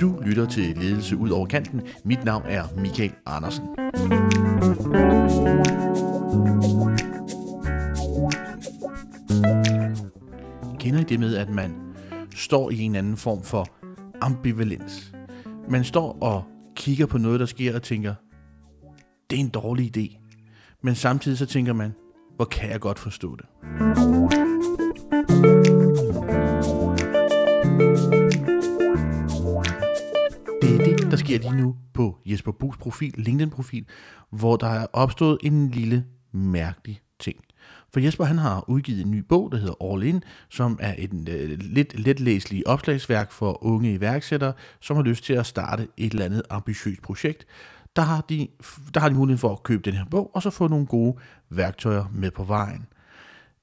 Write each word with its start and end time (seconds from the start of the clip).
Du 0.00 0.20
lytter 0.26 0.46
til 0.46 0.76
Ledelse 0.76 1.16
ud 1.16 1.30
over 1.30 1.46
kanten. 1.46 1.82
Mit 2.04 2.24
navn 2.24 2.42
er 2.46 2.62
Michael 2.76 3.12
Andersen. 3.26 3.64
Kender 10.78 11.00
I 11.00 11.04
det 11.04 11.20
med, 11.20 11.36
at 11.36 11.50
man 11.50 11.74
står 12.34 12.70
i 12.70 12.78
en 12.78 12.94
anden 12.94 13.16
form 13.16 13.42
for 13.42 13.68
ambivalens? 14.20 15.12
Man 15.68 15.84
står 15.84 16.18
og 16.20 16.44
kigger 16.74 17.06
på 17.06 17.18
noget, 17.18 17.40
der 17.40 17.46
sker 17.46 17.74
og 17.74 17.82
tænker, 17.82 18.14
det 19.30 19.36
er 19.36 19.40
en 19.40 19.48
dårlig 19.48 19.96
idé. 19.96 20.18
Men 20.82 20.94
samtidig 20.94 21.38
så 21.38 21.46
tænker 21.46 21.72
man, 21.72 21.94
hvor 22.36 22.44
kan 22.44 22.70
jeg 22.70 22.80
godt 22.80 22.98
forstå 22.98 23.36
det? 23.36 23.46
Det 30.66 30.80
er 30.80 30.96
det, 30.96 31.10
der 31.10 31.16
sker 31.16 31.38
lige 31.38 31.56
nu 31.56 31.76
på 31.94 32.18
Jesper 32.26 32.52
Buchs 32.52 32.78
profil, 32.78 33.14
LinkedIn-profil, 33.16 33.86
hvor 34.30 34.56
der 34.56 34.66
er 34.66 34.86
opstået 34.92 35.38
en 35.42 35.70
lille 35.70 36.04
mærkelig 36.32 37.00
ting. 37.18 37.36
For 37.92 38.00
Jesper 38.00 38.24
han 38.24 38.38
har 38.38 38.70
udgivet 38.70 39.04
en 39.04 39.10
ny 39.10 39.18
bog, 39.18 39.52
der 39.52 39.58
hedder 39.58 39.92
All 39.92 40.02
In, 40.02 40.22
som 40.48 40.78
er 40.80 40.94
et 40.98 41.28
øh, 41.28 41.58
lidt 41.58 42.00
letlæseligt 42.00 42.66
opslagsværk 42.66 43.32
for 43.32 43.64
unge 43.64 43.94
iværksættere, 43.94 44.52
som 44.80 44.96
har 44.96 45.02
lyst 45.02 45.24
til 45.24 45.32
at 45.32 45.46
starte 45.46 45.88
et 45.96 46.12
eller 46.12 46.24
andet 46.24 46.42
ambitiøst 46.50 47.02
projekt. 47.02 47.46
Der 47.96 48.02
har, 48.02 48.20
de, 48.20 48.48
der 48.94 49.00
har 49.00 49.08
de 49.08 49.14
mulighed 49.14 49.38
for 49.38 49.52
at 49.52 49.62
købe 49.62 49.82
den 49.82 49.94
her 49.94 50.04
bog, 50.04 50.30
og 50.34 50.42
så 50.42 50.50
få 50.50 50.68
nogle 50.68 50.86
gode 50.86 51.16
værktøjer 51.50 52.04
med 52.12 52.30
på 52.30 52.44
vejen. 52.44 52.86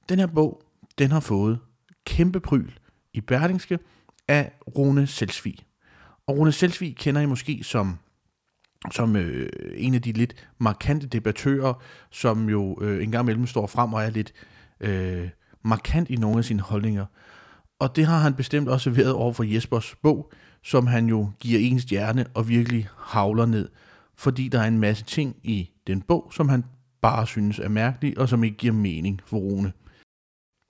Den 0.08 0.18
her 0.18 0.26
bog, 0.26 0.62
den 0.98 1.10
har 1.10 1.20
fået 1.20 1.58
kæmpe 2.06 2.40
pryl 2.40 2.70
i 3.12 3.20
Berlingske 3.20 3.78
af 4.28 4.52
Rune 4.78 5.06
Selsvig. 5.06 5.58
Og 6.26 6.38
Rune 6.38 6.52
Selsvig 6.52 6.96
kender 6.96 7.20
I 7.20 7.26
måske 7.26 7.64
som 7.64 7.98
som 8.92 9.16
øh, 9.16 9.50
en 9.76 9.94
af 9.94 10.02
de 10.02 10.12
lidt 10.12 10.48
markante 10.58 11.06
debattører, 11.06 11.82
som 12.10 12.48
jo 12.48 12.78
øh, 12.80 13.04
en 13.04 13.10
gang 13.10 13.24
imellem 13.24 13.46
står 13.46 13.66
frem 13.66 13.92
og 13.92 14.02
er 14.02 14.10
lidt 14.10 14.32
øh, 14.80 15.28
markant 15.62 16.10
i 16.10 16.16
nogle 16.16 16.38
af 16.38 16.44
sine 16.44 16.60
holdninger. 16.60 17.06
Og 17.78 17.96
det 17.96 18.06
har 18.06 18.18
han 18.18 18.34
bestemt 18.34 18.68
også 18.68 18.84
serveret 18.84 19.12
over 19.12 19.32
for 19.32 19.44
Jespers 19.44 19.94
bog, 20.02 20.32
som 20.62 20.86
han 20.86 21.06
jo 21.06 21.30
giver 21.40 21.60
ens 21.60 21.84
hjerne 21.84 22.26
og 22.34 22.48
virkelig 22.48 22.88
havler 22.98 23.46
ned, 23.46 23.68
fordi 24.16 24.48
der 24.48 24.60
er 24.60 24.68
en 24.68 24.78
masse 24.78 25.04
ting 25.04 25.36
i 25.42 25.70
den 25.86 26.02
bog, 26.02 26.32
som 26.32 26.48
han 26.48 26.64
bare 27.02 27.26
synes 27.26 27.58
er 27.58 27.68
mærkelig 27.68 28.18
og 28.18 28.28
som 28.28 28.44
ikke 28.44 28.56
giver 28.56 28.72
mening 28.72 29.20
for 29.26 29.36
Rune. 29.36 29.72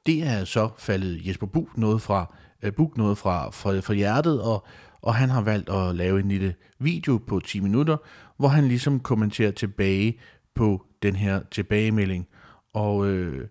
Det 0.06 0.22
er 0.22 0.44
så 0.44 0.70
faldet 0.78 1.27
Jesper 1.27 1.46
Bug 1.46 1.68
noget 1.77 2.02
fra, 2.02 2.34
øh, 2.62 2.72
Bug 2.72 2.92
noget 2.96 3.18
fra, 3.18 3.50
fra, 3.50 3.80
fra 3.80 3.94
hjertet, 3.94 4.42
og, 4.42 4.66
og 5.05 5.14
han 5.14 5.30
har 5.30 5.41
valgt 5.41 5.70
at 5.70 5.94
lave 5.94 6.20
en 6.20 6.28
lille 6.28 6.55
video 6.78 7.19
på 7.19 7.41
10 7.41 7.60
minutter, 7.60 7.97
hvor 8.36 8.48
han 8.48 8.69
ligesom 8.69 9.00
kommenterer 9.00 9.50
tilbage 9.50 10.19
på 10.55 10.86
den 11.02 11.16
her 11.16 11.41
tilbagemelding. 11.50 12.28
Og, 12.72 13.06
øh, 13.08 13.48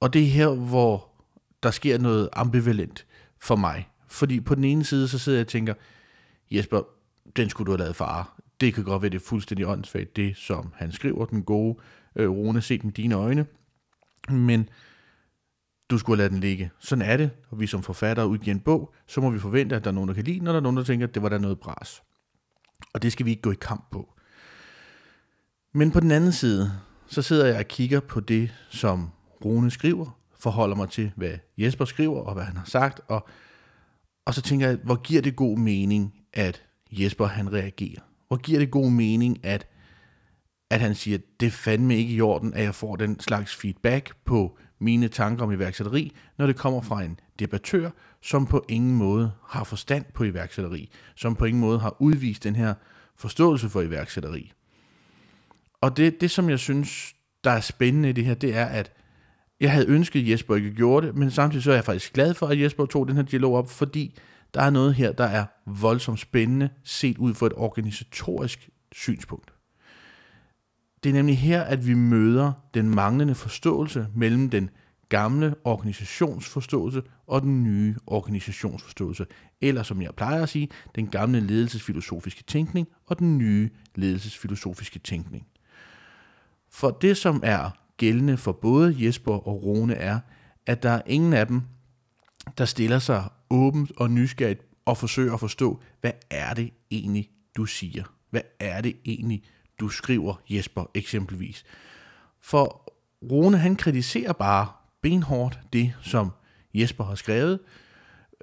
og 0.00 0.12
det 0.12 0.22
er 0.22 0.26
her, 0.26 0.48
hvor 0.48 1.08
der 1.62 1.70
sker 1.70 1.98
noget 1.98 2.28
ambivalent 2.32 3.06
for 3.40 3.56
mig. 3.56 3.88
Fordi 4.08 4.40
på 4.40 4.54
den 4.54 4.64
ene 4.64 4.84
side, 4.84 5.08
så 5.08 5.18
sidder 5.18 5.38
jeg 5.38 5.44
og 5.44 5.48
tænker, 5.48 5.74
Jesper, 6.50 6.82
den 7.36 7.50
skulle 7.50 7.66
du 7.66 7.72
have 7.72 7.78
lavet 7.78 7.96
far. 7.96 8.40
Det 8.60 8.74
kan 8.74 8.84
godt 8.84 9.02
være, 9.02 9.10
det 9.10 9.20
er 9.20 9.26
fuldstændig 9.28 9.66
åndssvagt, 9.66 10.16
det 10.16 10.36
som 10.36 10.72
han 10.76 10.92
skriver, 10.92 11.24
den 11.24 11.42
gode 11.42 11.78
øh, 12.16 12.30
Rune, 12.30 12.60
set 12.60 12.84
med 12.84 12.92
dine 12.92 13.14
øjne. 13.14 13.46
Men 14.28 14.68
du 15.90 15.98
skulle 15.98 16.18
lade 16.18 16.30
den 16.30 16.40
ligge. 16.40 16.70
Sådan 16.78 17.04
er 17.04 17.16
det, 17.16 17.30
og 17.50 17.60
vi 17.60 17.66
som 17.66 17.82
forfattere 17.82 18.28
udgiver 18.28 18.54
en 18.54 18.60
bog, 18.60 18.94
så 19.06 19.20
må 19.20 19.30
vi 19.30 19.38
forvente, 19.38 19.76
at 19.76 19.84
der 19.84 19.90
er 19.90 19.94
nogen, 19.94 20.08
der 20.08 20.14
kan 20.14 20.24
lide 20.24 20.38
den, 20.38 20.46
og 20.46 20.54
der 20.54 20.60
er 20.60 20.62
nogen, 20.62 20.76
der 20.76 20.84
tænker, 20.84 21.06
at 21.06 21.14
det 21.14 21.22
var 21.22 21.28
der 21.28 21.38
noget 21.38 21.60
bras. 21.60 22.02
Og 22.94 23.02
det 23.02 23.12
skal 23.12 23.26
vi 23.26 23.30
ikke 23.30 23.42
gå 23.42 23.52
i 23.52 23.58
kamp 23.60 23.90
på. 23.90 24.14
Men 25.74 25.90
på 25.90 26.00
den 26.00 26.10
anden 26.10 26.32
side, 26.32 26.72
så 27.06 27.22
sidder 27.22 27.46
jeg 27.46 27.58
og 27.58 27.64
kigger 27.64 28.00
på 28.00 28.20
det, 28.20 28.54
som 28.70 29.10
Rune 29.44 29.70
skriver, 29.70 30.18
forholder 30.38 30.76
mig 30.76 30.90
til, 30.90 31.12
hvad 31.16 31.34
Jesper 31.58 31.84
skriver, 31.84 32.20
og 32.20 32.34
hvad 32.34 32.44
han 32.44 32.56
har 32.56 32.64
sagt, 32.64 33.00
og, 33.08 33.28
og 34.24 34.34
så 34.34 34.42
tænker 34.42 34.68
jeg, 34.68 34.78
hvor 34.84 35.02
giver 35.02 35.22
det 35.22 35.36
god 35.36 35.58
mening, 35.58 36.14
at 36.32 36.62
Jesper 36.90 37.26
han 37.26 37.52
reagerer? 37.52 38.00
Hvor 38.28 38.36
giver 38.36 38.58
det 38.58 38.70
god 38.70 38.90
mening, 38.90 39.44
at, 39.44 39.66
at 40.70 40.80
han 40.80 40.94
siger, 40.94 41.18
det 41.40 41.46
er 41.46 41.50
fandme 41.50 41.96
ikke 41.96 42.14
i 42.14 42.20
orden, 42.20 42.54
at 42.54 42.64
jeg 42.64 42.74
får 42.74 42.96
den 42.96 43.20
slags 43.20 43.56
feedback 43.56 44.16
på 44.24 44.58
mine 44.82 45.08
tanker 45.08 45.44
om 45.44 45.52
iværksætteri, 45.52 46.12
når 46.38 46.46
det 46.46 46.56
kommer 46.56 46.80
fra 46.80 47.02
en 47.02 47.20
debattør, 47.38 47.90
som 48.22 48.46
på 48.46 48.64
ingen 48.68 48.96
måde 48.96 49.32
har 49.48 49.64
forstand 49.64 50.04
på 50.14 50.24
iværksætteri, 50.24 50.90
som 51.14 51.34
på 51.34 51.44
ingen 51.44 51.60
måde 51.60 51.78
har 51.78 51.96
udvist 51.98 52.44
den 52.44 52.56
her 52.56 52.74
forståelse 53.16 53.68
for 53.68 53.80
iværksætteri. 53.80 54.52
Og 55.80 55.96
det, 55.96 56.20
det 56.20 56.30
som 56.30 56.50
jeg 56.50 56.58
synes, 56.58 57.14
der 57.44 57.50
er 57.50 57.60
spændende 57.60 58.08
i 58.08 58.12
det 58.12 58.24
her, 58.24 58.34
det 58.34 58.56
er, 58.56 58.66
at 58.66 58.92
jeg 59.60 59.72
havde 59.72 59.88
ønsket, 59.88 60.20
at 60.20 60.28
Jesper 60.28 60.56
ikke 60.56 60.74
gjorde 60.74 61.06
det, 61.06 61.16
men 61.16 61.30
samtidig 61.30 61.62
så 61.62 61.70
er 61.70 61.74
jeg 61.74 61.84
faktisk 61.84 62.12
glad 62.12 62.34
for, 62.34 62.46
at 62.46 62.60
Jesper 62.60 62.86
tog 62.86 63.08
den 63.08 63.16
her 63.16 63.22
dialog 63.22 63.54
op, 63.54 63.70
fordi 63.70 64.18
der 64.54 64.62
er 64.62 64.70
noget 64.70 64.94
her, 64.94 65.12
der 65.12 65.24
er 65.24 65.44
voldsomt 65.66 66.20
spændende, 66.20 66.68
set 66.84 67.18
ud 67.18 67.34
fra 67.34 67.46
et 67.46 67.52
organisatorisk 67.56 68.70
synspunkt. 68.92 69.51
Det 71.02 71.10
er 71.10 71.12
nemlig 71.12 71.38
her, 71.38 71.62
at 71.62 71.86
vi 71.86 71.94
møder 71.94 72.52
den 72.74 72.90
manglende 72.90 73.34
forståelse 73.34 74.06
mellem 74.14 74.50
den 74.50 74.70
gamle 75.08 75.54
organisationsforståelse 75.64 77.02
og 77.26 77.42
den 77.42 77.64
nye 77.64 77.96
organisationsforståelse. 78.06 79.26
Eller 79.60 79.82
som 79.82 80.02
jeg 80.02 80.14
plejer 80.16 80.42
at 80.42 80.48
sige, 80.48 80.68
den 80.94 81.06
gamle 81.06 81.40
ledelsesfilosofiske 81.40 82.42
tænkning 82.42 82.88
og 83.06 83.18
den 83.18 83.38
nye 83.38 83.70
ledelsesfilosofiske 83.94 84.98
tænkning. 84.98 85.46
For 86.70 86.90
det, 86.90 87.16
som 87.16 87.40
er 87.44 87.70
gældende 87.96 88.36
for 88.36 88.52
både 88.52 88.96
Jesper 88.98 89.48
og 89.48 89.62
Rune, 89.62 89.94
er, 89.94 90.20
at 90.66 90.82
der 90.82 90.90
er 90.90 91.02
ingen 91.06 91.32
af 91.32 91.46
dem, 91.46 91.62
der 92.58 92.64
stiller 92.64 92.98
sig 92.98 93.28
åbent 93.50 93.92
og 93.96 94.10
nysgerrigt 94.10 94.66
og 94.84 94.96
forsøger 94.96 95.34
at 95.34 95.40
forstå, 95.40 95.80
hvad 96.00 96.12
er 96.30 96.54
det 96.54 96.70
egentlig, 96.90 97.30
du 97.56 97.64
siger? 97.64 98.04
Hvad 98.30 98.42
er 98.60 98.80
det 98.80 98.96
egentlig, 99.04 99.42
du 99.82 99.88
skriver, 99.88 100.34
Jesper, 100.50 100.90
eksempelvis. 100.94 101.64
For 102.40 102.92
Rune, 103.30 103.58
han 103.58 103.76
kritiserer 103.76 104.32
bare 104.32 104.66
benhårdt 105.02 105.58
det, 105.72 105.92
som 106.02 106.30
Jesper 106.74 107.04
har 107.04 107.14
skrevet. 107.14 107.60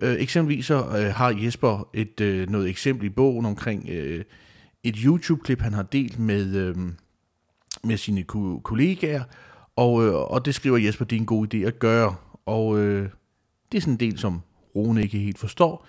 Øh, 0.02 0.16
eksempelvis 0.16 0.66
så 0.66 0.98
øh, 0.98 1.14
har 1.14 1.36
Jesper 1.44 1.90
et 1.94 2.22
øh, 2.22 2.50
noget 2.50 2.70
eksempel 2.70 3.06
i 3.06 3.10
bogen 3.10 3.46
omkring 3.46 3.90
øh, 3.90 4.26
et 4.84 4.96
YouTube-klip, 4.96 5.62
han 5.62 5.74
har 5.74 5.84
delt 5.84 6.20
med, 6.20 6.56
øh, 6.56 6.76
med 7.84 7.98
sine 7.98 8.24
ko- 8.24 8.60
kollegaer, 8.60 9.24
og, 9.76 10.06
øh, 10.06 10.14
og 10.14 10.46
det 10.46 10.56
skriver 10.56 10.78
Jesper, 10.78 11.06
det 11.06 11.16
er 11.16 11.20
en 11.20 11.26
god 11.26 11.54
idé 11.54 11.58
at 11.58 11.80
gøre. 11.80 12.16
Og 12.46 12.80
øh, 12.80 13.10
det 13.72 13.78
er 13.78 13.82
sådan 13.82 13.94
en 13.94 14.00
del, 14.00 14.18
som 14.18 14.42
Rune 14.76 15.02
ikke 15.04 15.18
helt 15.18 15.38
forstår. 15.40 15.86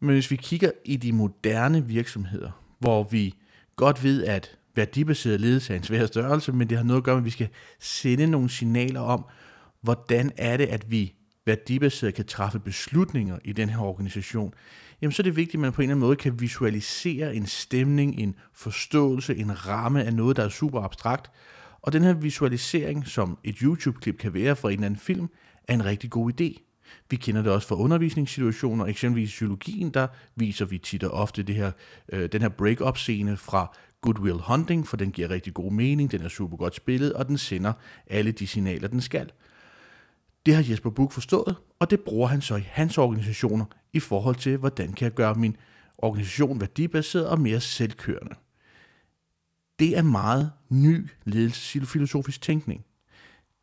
Men 0.00 0.10
hvis 0.10 0.30
vi 0.30 0.36
kigger 0.36 0.70
i 0.84 0.96
de 0.96 1.12
moderne 1.12 1.86
virksomheder, 1.86 2.50
hvor 2.78 3.02
vi 3.02 3.34
godt 3.76 4.04
ved, 4.04 4.24
at 4.24 4.58
værdibaseret 4.76 5.40
ledelse 5.40 5.72
er 5.72 5.76
en 5.76 5.82
svær 5.82 6.06
størrelse, 6.06 6.52
men 6.52 6.68
det 6.68 6.76
har 6.76 6.84
noget 6.84 7.00
at 7.00 7.04
gøre 7.04 7.14
med, 7.14 7.22
at 7.22 7.24
vi 7.24 7.30
skal 7.30 7.48
sende 7.80 8.26
nogle 8.26 8.50
signaler 8.50 9.00
om, 9.00 9.24
hvordan 9.82 10.32
er 10.36 10.56
det, 10.56 10.66
at 10.66 10.90
vi 10.90 11.14
værdibaseret 11.46 12.14
kan 12.14 12.24
træffe 12.24 12.58
beslutninger 12.58 13.38
i 13.44 13.52
den 13.52 13.68
her 13.68 13.78
organisation, 13.78 14.54
jamen 15.02 15.12
så 15.12 15.22
er 15.22 15.24
det 15.24 15.36
vigtigt, 15.36 15.54
at 15.54 15.60
man 15.60 15.72
på 15.72 15.82
en 15.82 15.84
eller 15.84 15.94
anden 15.94 16.06
måde 16.06 16.16
kan 16.16 16.40
visualisere 16.40 17.34
en 17.34 17.46
stemning, 17.46 18.18
en 18.18 18.34
forståelse, 18.54 19.36
en 19.36 19.66
ramme 19.66 20.04
af 20.04 20.14
noget, 20.14 20.36
der 20.36 20.44
er 20.44 20.48
super 20.48 20.80
abstrakt. 20.80 21.30
Og 21.82 21.92
den 21.92 22.02
her 22.02 22.12
visualisering, 22.12 23.06
som 23.06 23.38
et 23.44 23.58
YouTube-klip 23.58 24.18
kan 24.18 24.34
være 24.34 24.56
fra 24.56 24.68
en 24.68 24.74
eller 24.74 24.86
anden 24.86 25.00
film, 25.00 25.28
er 25.68 25.74
en 25.74 25.84
rigtig 25.84 26.10
god 26.10 26.40
idé. 26.40 26.62
Vi 27.10 27.16
kender 27.16 27.42
det 27.42 27.52
også 27.52 27.68
fra 27.68 27.76
undervisningssituationer, 27.76 28.86
eksempelvis 28.86 29.30
i 29.30 29.32
psykologien, 29.32 29.90
der 29.90 30.06
viser 30.36 30.64
vi 30.64 30.78
tit 30.78 31.04
og 31.04 31.10
ofte 31.10 31.42
det 31.42 31.54
her, 31.54 31.72
øh, 32.12 32.28
den 32.32 32.42
her 32.42 32.48
break-up-scene 32.48 33.36
fra 33.36 33.76
Goodwill 34.06 34.40
Hunting, 34.40 34.86
for 34.86 34.96
den 34.96 35.12
giver 35.12 35.30
rigtig 35.30 35.54
god 35.54 35.72
mening, 35.72 36.10
den 36.10 36.22
er 36.22 36.28
super 36.28 36.56
godt 36.56 36.74
spillet, 36.74 37.12
og 37.12 37.28
den 37.28 37.38
sender 37.38 37.72
alle 38.06 38.32
de 38.32 38.46
signaler, 38.46 38.88
den 38.88 39.00
skal. 39.00 39.30
Det 40.46 40.54
har 40.54 40.64
Jesper 40.68 40.90
Buch 40.90 41.14
forstået, 41.14 41.56
og 41.78 41.90
det 41.90 42.00
bruger 42.00 42.28
han 42.28 42.40
så 42.40 42.56
i 42.56 42.64
hans 42.66 42.98
organisationer 42.98 43.64
i 43.92 44.00
forhold 44.00 44.36
til, 44.36 44.56
hvordan 44.56 44.92
kan 44.92 45.04
jeg 45.04 45.14
gøre 45.14 45.34
min 45.34 45.56
organisation 45.98 46.60
værdibaseret 46.60 47.28
og 47.28 47.40
mere 47.40 47.60
selvkørende. 47.60 48.34
Det 49.78 49.98
er 49.98 50.02
meget 50.02 50.52
ny 50.68 51.08
ledelsesfilosofisk 51.24 52.42
tænkning. 52.42 52.84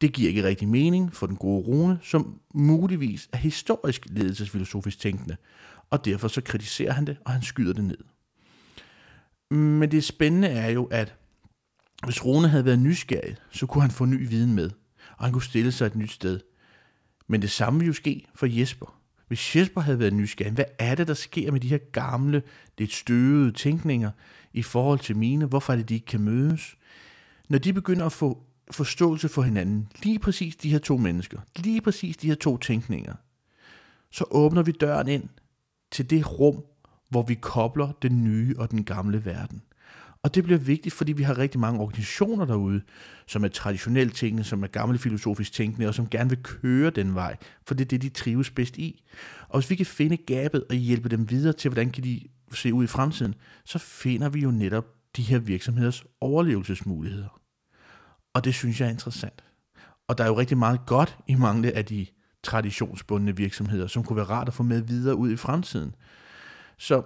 Det 0.02 0.14
giver 0.14 0.30
ikke 0.30 0.44
rigtig 0.44 0.68
mening 0.68 1.14
for 1.14 1.28
den 1.28 1.36
gode 1.36 1.68
Rune, 1.68 2.00
som 2.02 2.40
muligvis 2.54 3.30
er 3.34 3.38
historisk 3.38 4.06
ledelsesfilosofisk 4.10 5.00
tænkende, 5.00 5.36
og 5.90 6.06
derfor 6.06 6.28
så 6.28 6.42
kritiserer 6.42 6.94
han 6.94 7.08
det, 7.08 7.18
og 7.26 7.32
han 7.32 7.42
skyder 7.42 7.74
det 7.74 7.84
ned. 7.84 8.13
Men 9.56 9.92
det 9.92 10.04
spændende 10.04 10.48
er 10.48 10.70
jo, 10.70 10.84
at 10.84 11.16
hvis 12.06 12.26
Rune 12.26 12.48
havde 12.48 12.66
været 12.66 12.80
nysgerrig, 12.80 13.36
så 13.52 13.66
kunne 13.66 13.82
han 13.82 13.92
få 13.92 14.06
ny 14.06 14.30
viden 14.30 14.54
med, 14.54 14.70
og 15.18 15.26
han 15.26 15.34
kunne 15.34 15.44
stille 15.44 15.72
sig 15.72 15.86
et 15.86 15.96
nyt 15.96 16.12
sted. 16.12 16.40
Men 17.28 17.42
det 17.42 17.52
samme 17.52 17.80
ville 17.80 17.88
jo 17.88 17.94
ske 17.94 18.26
for 18.36 18.46
Jesper. 18.46 19.00
hvis 19.28 19.56
Jesper 19.56 19.82
havde 19.82 20.00
været 20.00 20.14
nysgerrig, 20.14 20.54
hvad 20.54 20.66
er 20.80 20.96
det, 20.96 21.08
der 21.08 21.14
sker 21.14 21.52
med 21.52 21.60
de 21.60 21.68
her 21.68 21.78
gamle, 21.78 22.44
lidt 22.78 22.94
støvede 22.94 23.52
tænkninger 23.52 24.12
i 24.54 24.62
forhold 24.62 25.00
til 25.00 25.18
mine? 25.18 25.46
Hvorfor 25.46 25.74
er 25.74 25.78
det, 25.78 25.90
de 25.90 25.94
ikke 25.94 26.06
kan 26.06 26.22
mødes? 26.22 26.76
Når 27.50 27.58
de 27.58 27.74
begynder 27.74 28.06
at 28.06 28.12
få 28.12 28.44
forståelse 28.72 29.30
for 29.30 29.42
hinanden, 29.42 29.88
lige 30.04 30.20
præcis 30.20 30.56
de 30.56 30.70
her 30.70 30.80
to 30.80 30.98
mennesker, 30.98 31.40
lige 31.56 31.82
præcis 31.82 32.18
de 32.18 32.28
her 32.28 32.36
to 32.36 32.58
tænkninger, 32.58 33.16
så 34.12 34.26
åbner 34.32 34.64
vi 34.64 34.72
døren 34.72 35.08
ind 35.08 35.30
til 35.92 36.10
det 36.10 36.40
rum, 36.40 36.64
hvor 37.14 37.24
vi 37.24 37.34
kobler 37.34 37.92
den 38.02 38.24
nye 38.24 38.56
og 38.58 38.72
den 38.72 38.84
gamle 38.84 39.26
verden. 39.26 39.62
Og 40.24 40.36
det 40.36 40.44
bliver 40.44 40.60
vigtigt, 40.60 40.96
fordi 40.96 41.12
vi 41.12 41.24
har 41.24 41.38
rigtig 41.38 41.60
mange 41.60 41.80
organisationer 41.80 42.46
derude, 42.46 42.82
som 43.28 43.44
er 43.44 43.48
traditionelt 43.48 44.16
tænkende, 44.16 44.44
som 44.44 44.64
er 44.64 44.68
gamle 44.68 44.98
filosofisk 44.98 45.54
tænkende, 45.54 45.88
og 45.88 45.96
som 45.96 46.10
gerne 46.10 46.30
vil 46.30 46.44
køre 46.44 46.90
den 46.90 47.16
vej, 47.16 47.36
for 47.68 47.74
det 47.74 47.86
er 47.86 47.88
det, 47.88 48.02
de 48.02 48.10
trives 48.10 48.52
bedst 48.52 48.78
i. 48.78 49.04
Og 49.50 49.60
hvis 49.60 49.70
vi 49.70 49.76
kan 49.76 49.86
finde 49.86 50.18
gabet 50.18 50.64
og 50.70 50.76
hjælpe 50.76 51.10
dem 51.10 51.30
videre 51.30 51.54
til, 51.54 51.70
hvordan 51.70 51.92
kan 51.92 52.04
de 52.04 52.22
se 52.54 52.74
ud 52.74 52.84
i 52.84 52.88
fremtiden, 52.88 53.36
så 53.66 53.80
finder 53.80 54.30
vi 54.30 54.40
jo 54.40 54.52
netop 54.52 54.86
de 55.16 55.22
her 55.22 55.40
virksomheders 55.40 56.04
overlevelsesmuligheder. 56.22 57.42
Og 58.34 58.46
det 58.46 58.54
synes 58.54 58.80
jeg 58.80 58.86
er 58.86 58.92
interessant. 58.92 59.44
Og 60.08 60.18
der 60.18 60.24
er 60.24 60.28
jo 60.28 60.40
rigtig 60.40 60.58
meget 60.58 60.86
godt 60.86 61.18
i 61.28 61.36
mange 61.36 61.72
af 61.72 61.86
de 61.86 62.06
traditionsbundne 62.44 63.38
virksomheder, 63.38 63.88
som 63.88 64.04
kunne 64.04 64.18
være 64.18 64.26
rart 64.26 64.48
at 64.48 64.54
få 64.54 64.64
med 64.64 64.82
videre 64.82 65.16
ud 65.16 65.32
i 65.32 65.38
fremtiden. 65.38 65.96
Så, 66.78 67.04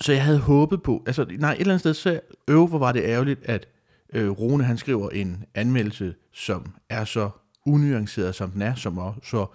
så 0.00 0.12
jeg 0.12 0.24
havde 0.24 0.38
håbet 0.38 0.82
på, 0.82 1.02
altså 1.06 1.26
nej, 1.38 1.52
et 1.52 1.60
eller 1.60 1.74
andet 1.74 1.80
sted, 1.80 1.94
så 1.94 2.20
øv, 2.48 2.66
hvor 2.66 2.78
var 2.78 2.92
det 2.92 3.02
ærgerligt, 3.04 3.40
at 3.44 3.68
øh, 4.14 4.30
Rune 4.30 4.64
han 4.64 4.78
skriver 4.78 5.10
en 5.10 5.44
anmeldelse, 5.54 6.14
som 6.32 6.74
er 6.88 7.04
så 7.04 7.30
unuanceret 7.66 8.34
som 8.34 8.50
den 8.50 8.62
er, 8.62 8.74
som 8.74 8.98
også 8.98 9.20
så 9.22 9.46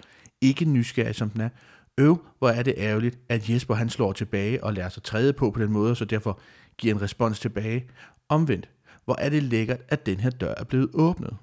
ikke 0.41 0.65
nysgerrig 0.65 1.15
som 1.15 1.29
den 1.29 1.41
er. 1.41 1.49
Øv, 1.97 2.25
hvor 2.39 2.49
er 2.49 2.63
det 2.63 2.73
ærgerligt, 2.77 3.19
at 3.29 3.49
Jesper 3.49 3.75
han 3.75 3.89
slår 3.89 4.13
tilbage 4.13 4.63
og 4.63 4.73
lærer 4.73 4.89
sig 4.89 5.03
træde 5.03 5.33
på 5.33 5.51
på 5.51 5.61
den 5.61 5.71
måde, 5.71 5.95
så 5.95 6.05
derfor 6.05 6.39
giver 6.77 6.95
en 6.95 7.01
respons 7.01 7.39
tilbage. 7.39 7.89
Omvendt, 8.29 8.69
hvor 9.05 9.15
er 9.15 9.29
det 9.29 9.43
lækkert, 9.43 9.79
at 9.87 10.05
den 10.05 10.19
her 10.19 10.29
dør 10.29 10.53
er 10.57 10.63
blevet 10.63 10.89
åbnet. 10.93 11.37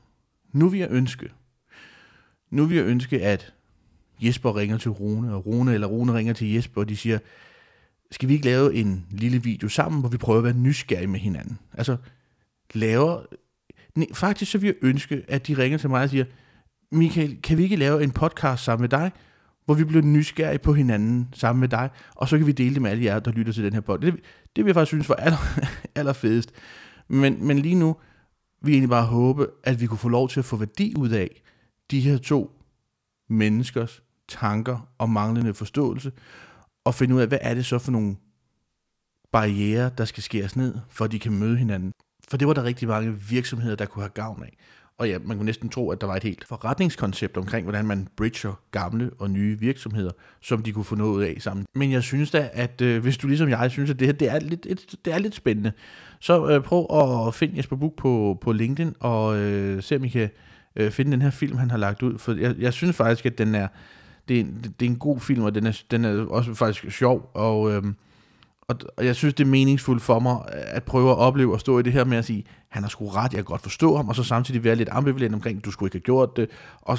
Nu 0.52 0.68
vil 0.68 0.80
jeg 0.80 0.88
ønske, 0.90 1.30
nu 2.50 2.64
vil 2.64 2.76
jeg 2.76 2.86
ønske, 2.86 3.22
at 3.22 3.54
Jesper 4.20 4.56
ringer 4.56 4.78
til 4.78 4.90
Rune, 4.90 5.34
og 5.34 5.46
Rune 5.46 5.74
eller 5.74 5.86
Rune 5.86 6.14
ringer 6.14 6.32
til 6.32 6.52
Jesper, 6.52 6.80
og 6.80 6.88
de 6.88 6.96
siger, 6.96 7.18
skal 8.10 8.28
vi 8.28 8.34
ikke 8.34 8.46
lave 8.46 8.74
en 8.74 9.06
lille 9.10 9.42
video 9.42 9.68
sammen, 9.68 10.00
hvor 10.00 10.08
vi 10.08 10.16
prøver 10.16 10.38
at 10.38 10.44
være 10.44 10.54
nysgerrige 10.54 11.06
med 11.06 11.20
hinanden? 11.20 11.58
Altså, 11.72 11.96
laver... 12.74 13.22
Nej, 13.94 14.06
faktisk 14.14 14.52
så 14.52 14.58
vil 14.58 14.66
jeg 14.66 14.74
ønske, 14.82 15.24
at 15.28 15.46
de 15.46 15.58
ringer 15.58 15.78
til 15.78 15.90
mig 15.90 16.02
og 16.02 16.10
siger, 16.10 16.24
Michael, 16.92 17.42
kan 17.42 17.58
vi 17.58 17.62
ikke 17.62 17.76
lave 17.76 18.02
en 18.02 18.10
podcast 18.10 18.64
sammen 18.64 18.82
med 18.82 18.88
dig, 18.88 19.12
hvor 19.64 19.74
vi 19.74 19.84
bliver 19.84 20.02
nysgerrige 20.02 20.58
på 20.58 20.72
hinanden 20.72 21.28
sammen 21.34 21.60
med 21.60 21.68
dig, 21.68 21.90
og 22.14 22.28
så 22.28 22.38
kan 22.38 22.46
vi 22.46 22.52
dele 22.52 22.74
det 22.74 22.82
med 22.82 22.90
alle 22.90 23.04
jer, 23.04 23.18
der 23.18 23.32
lytter 23.32 23.52
til 23.52 23.64
den 23.64 23.72
her 23.72 23.80
podcast. 23.80 24.12
Det, 24.12 24.24
det 24.56 24.64
vil 24.64 24.68
jeg 24.68 24.74
faktisk 24.74 24.90
synes 24.90 25.08
var 25.08 25.14
aller, 25.14 25.60
allerfedest. 26.00 26.52
Men, 27.08 27.46
men 27.46 27.58
lige 27.58 27.74
nu 27.74 27.96
vil 28.62 28.70
jeg 28.70 28.74
egentlig 28.74 28.90
bare 28.90 29.06
håbe, 29.06 29.46
at 29.64 29.80
vi 29.80 29.86
kunne 29.86 29.98
få 29.98 30.08
lov 30.08 30.28
til 30.28 30.40
at 30.40 30.44
få 30.44 30.56
værdi 30.56 30.94
ud 30.98 31.10
af 31.10 31.42
de 31.90 32.00
her 32.00 32.18
to 32.18 32.60
menneskers 33.28 34.02
tanker 34.28 34.88
og 34.98 35.10
manglende 35.10 35.54
forståelse, 35.54 36.12
og 36.84 36.94
finde 36.94 37.14
ud 37.14 37.20
af, 37.20 37.28
hvad 37.28 37.38
er 37.40 37.54
det 37.54 37.66
så 37.66 37.78
for 37.78 37.92
nogle 37.92 38.16
barriere, 39.32 39.90
der 39.98 40.04
skal 40.04 40.22
skæres 40.22 40.56
ned, 40.56 40.74
for 40.88 41.04
at 41.04 41.12
de 41.12 41.18
kan 41.18 41.32
møde 41.32 41.56
hinanden. 41.56 41.92
For 42.28 42.36
det 42.36 42.48
var 42.48 42.54
der 42.54 42.64
rigtig 42.64 42.88
mange 42.88 43.20
virksomheder, 43.30 43.76
der 43.76 43.86
kunne 43.86 44.02
have 44.02 44.10
gavn 44.10 44.42
af. 44.42 44.56
Og 44.98 45.08
ja, 45.08 45.18
man 45.18 45.36
kunne 45.36 45.46
næsten 45.46 45.68
tro, 45.68 45.90
at 45.90 46.00
der 46.00 46.06
var 46.06 46.16
et 46.16 46.22
helt 46.22 46.44
forretningskoncept 46.44 47.36
omkring, 47.36 47.64
hvordan 47.64 47.86
man 47.86 48.08
bridger 48.16 48.60
gamle 48.70 49.10
og 49.18 49.30
nye 49.30 49.58
virksomheder, 49.58 50.10
som 50.40 50.62
de 50.62 50.72
kunne 50.72 50.84
få 50.84 50.94
noget 50.94 51.26
af 51.26 51.36
sammen. 51.40 51.66
Men 51.74 51.92
jeg 51.92 52.02
synes 52.02 52.30
da, 52.30 52.50
at 52.52 52.80
øh, 52.80 53.02
hvis 53.02 53.18
du 53.18 53.26
ligesom 53.26 53.48
jeg 53.48 53.70
synes, 53.70 53.90
at 53.90 53.98
det 53.98 54.08
her 54.08 54.12
det 54.12 54.30
er 54.30 54.40
lidt, 54.40 54.66
et, 54.66 54.94
det 55.04 55.14
er 55.14 55.18
lidt 55.18 55.34
spændende, 55.34 55.72
så 56.20 56.48
øh, 56.48 56.62
prøv 56.62 56.86
at 57.26 57.34
finde 57.34 57.56
Jesper 57.56 57.76
Buch 57.76 57.96
på, 57.96 58.38
på 58.40 58.52
LinkedIn, 58.52 58.94
og 59.00 59.38
øh, 59.38 59.82
se 59.82 59.96
om 59.96 60.04
I 60.04 60.08
kan 60.08 60.30
øh, 60.76 60.90
finde 60.90 61.12
den 61.12 61.22
her 61.22 61.30
film, 61.30 61.56
han 61.56 61.70
har 61.70 61.78
lagt 61.78 62.02
ud. 62.02 62.18
For 62.18 62.32
jeg, 62.32 62.54
jeg 62.58 62.72
synes 62.72 62.96
faktisk, 62.96 63.26
at 63.26 63.38
den 63.38 63.54
er, 63.54 63.68
det, 64.28 64.40
er, 64.40 64.44
det 64.80 64.86
er 64.86 64.90
en 64.90 64.98
god 64.98 65.20
film, 65.20 65.42
og 65.42 65.54
den 65.54 65.66
er, 65.66 65.82
den 65.90 66.04
er 66.04 66.26
også 66.26 66.54
faktisk 66.54 66.90
sjov, 66.90 67.30
og, 67.34 67.72
øhm, 67.72 67.94
og, 68.68 68.76
og 68.96 69.06
jeg 69.06 69.16
synes, 69.16 69.34
det 69.34 69.44
er 69.44 69.48
meningsfuldt 69.48 70.02
for 70.02 70.18
mig 70.18 70.38
at 70.52 70.82
prøve 70.82 71.10
at 71.10 71.16
opleve 71.16 71.52
og 71.52 71.60
stå 71.60 71.78
i 71.78 71.82
det 71.82 71.92
her 71.92 72.04
med 72.04 72.18
at 72.18 72.24
sige, 72.24 72.44
han 72.68 72.82
har 72.82 72.90
sgu 72.90 73.08
ret, 73.08 73.32
jeg 73.32 73.38
kan 73.38 73.44
godt 73.44 73.62
forstå 73.62 73.96
ham, 73.96 74.08
og 74.08 74.14
så 74.14 74.22
samtidig 74.22 74.64
være 74.64 74.76
lidt 74.76 74.88
ambivalent 74.92 75.34
omkring, 75.34 75.64
du 75.64 75.70
skulle 75.70 75.86
ikke 75.88 75.96
have 75.96 76.02
gjort 76.02 76.36
det. 76.36 76.50
Og 76.82 76.98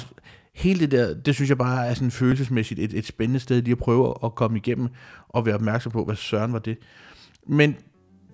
hele 0.54 0.80
det 0.80 0.90
der, 0.90 1.14
det 1.14 1.34
synes 1.34 1.48
jeg 1.48 1.58
bare 1.58 1.86
er 1.86 1.94
sådan 1.94 2.10
følelsesmæssigt 2.10 2.80
et, 2.80 2.94
et 2.94 3.06
spændende 3.06 3.40
sted 3.40 3.62
lige 3.62 3.72
at 3.72 3.78
prøve 3.78 4.14
at 4.24 4.34
komme 4.34 4.58
igennem 4.58 4.88
og 5.28 5.46
være 5.46 5.54
opmærksom 5.54 5.92
på, 5.92 6.04
hvad 6.04 6.16
søren 6.16 6.52
var 6.52 6.58
det. 6.58 6.78
Men 7.46 7.76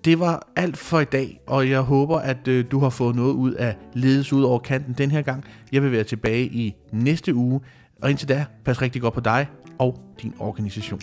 det 0.05 0.19
var 0.19 0.47
alt 0.55 0.77
for 0.77 0.99
i 0.99 1.05
dag, 1.05 1.39
og 1.47 1.69
jeg 1.69 1.81
håber, 1.81 2.17
at 2.17 2.47
øh, 2.47 2.65
du 2.71 2.79
har 2.79 2.89
fået 2.89 3.15
noget 3.15 3.33
ud 3.33 3.53
af 3.53 3.75
ledes 3.93 4.33
ud 4.33 4.43
over 4.43 4.59
kanten 4.59 4.93
den 4.93 5.11
her 5.11 5.21
gang. 5.21 5.43
Jeg 5.71 5.83
vil 5.83 5.91
være 5.91 6.03
tilbage 6.03 6.45
i 6.45 6.75
næste 6.91 7.35
uge, 7.35 7.61
og 8.01 8.09
indtil 8.09 8.29
da, 8.29 8.45
pas 8.65 8.81
rigtig 8.81 9.01
godt 9.01 9.13
på 9.13 9.19
dig 9.19 9.47
og 9.79 9.99
din 10.21 10.33
organisation. 10.39 10.99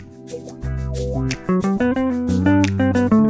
thank 2.92 3.12
you 3.12 3.21